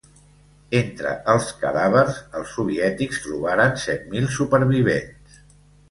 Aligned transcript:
Entre 0.79 1.11
els 1.33 1.51
cadàvers 1.65 2.17
els 2.41 2.57
soviètics 2.57 3.23
trobaren 3.29 3.79
set 3.87 4.13
mil 4.17 4.31
supervivents. 4.41 5.43